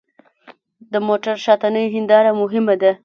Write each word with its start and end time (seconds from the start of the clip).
د 0.91 0.93
موټر 1.07 1.35
شاتنۍ 1.45 1.85
هېنداره 1.95 2.31
مهمه 2.41 2.75
ده. 2.81 2.91